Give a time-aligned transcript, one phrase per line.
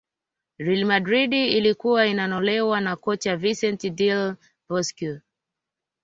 [0.57, 4.35] real madrid ilikuwa inanolewa na kocha vincent del
[4.69, 5.19] bosque